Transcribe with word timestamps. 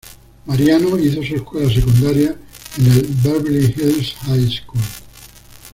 Mariano 0.47 0.97
hizo 0.97 1.21
su 1.21 1.35
escuela 1.35 1.71
secundaria 1.71 2.35
en 2.79 2.85
el 2.87 3.07
Beverly 3.23 3.65
Hills 3.77 4.15
High 4.25 4.49
School. 4.51 4.81